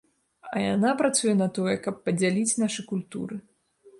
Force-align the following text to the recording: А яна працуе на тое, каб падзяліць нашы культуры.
А 0.53 0.61
яна 0.61 0.93
працуе 1.01 1.33
на 1.41 1.47
тое, 1.59 1.75
каб 1.87 1.95
падзяліць 2.07 2.57
нашы 2.63 2.81
культуры. 2.93 3.35